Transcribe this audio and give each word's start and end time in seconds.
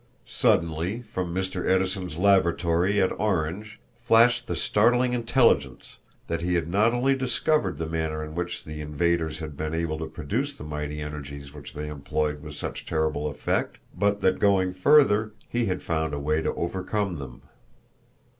Suddenly 0.25 1.03
from 1.03 1.31
Mr. 1.31 1.69
Edison's 1.69 2.17
laboratory 2.17 2.99
at 2.99 3.11
Orange 3.19 3.79
flashed 3.95 4.47
the 4.47 4.55
startling 4.55 5.13
intelligence 5.13 5.99
that 6.25 6.41
he 6.41 6.55
had 6.55 6.67
not 6.67 6.91
only 6.91 7.13
discovered 7.13 7.77
the 7.77 7.85
manner 7.85 8.23
in 8.25 8.33
which 8.33 8.63
the 8.65 8.81
invaders 8.81 9.37
had 9.41 9.55
been 9.55 9.75
able 9.75 9.99
to 9.99 10.07
produce 10.07 10.55
the 10.55 10.63
mighty 10.63 11.01
energies 11.01 11.53
which 11.53 11.75
they 11.75 11.87
employed 11.87 12.41
with 12.41 12.55
such 12.55 12.83
terrible 12.87 13.27
effect, 13.29 13.77
but 13.95 14.21
that, 14.21 14.39
going 14.39 14.73
further, 14.73 15.33
he 15.47 15.65
had 15.67 15.83
found 15.83 16.15
a 16.15 16.19
way 16.19 16.41
to 16.41 16.51
overcome 16.55 17.17
them. 17.17 17.43